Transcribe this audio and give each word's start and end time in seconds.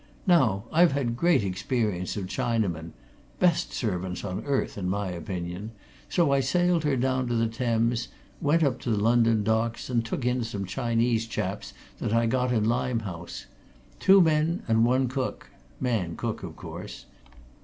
Now, 0.25 0.63
I've 0.71 0.93
had 0.93 1.15
great 1.15 1.43
experience 1.43 2.17
of 2.17 2.25
Chinamen 2.25 2.93
best 3.37 3.71
servants 3.71 4.23
on 4.23 4.43
earth, 4.47 4.75
in 4.75 4.89
my 4.89 5.09
opinion 5.11 5.73
so 6.09 6.31
I 6.31 6.39
sailed 6.39 6.83
her 6.85 6.95
down 6.97 7.27
to 7.27 7.35
the 7.35 7.45
Thames, 7.45 8.07
went 8.41 8.63
up 8.63 8.79
to 8.79 8.89
London 8.89 9.43
Docks, 9.43 9.91
and 9.91 10.03
took 10.03 10.25
in 10.25 10.43
some 10.43 10.65
Chinese 10.65 11.27
chaps 11.27 11.75
that 11.99 12.15
I 12.15 12.25
got 12.25 12.51
in 12.51 12.65
Limehouse. 12.67 13.45
Two 13.99 14.21
men 14.21 14.63
and 14.67 14.85
one 14.85 15.07
cook 15.07 15.51
man 15.79 16.15
cook, 16.17 16.41
of 16.41 16.55
course. 16.55 17.05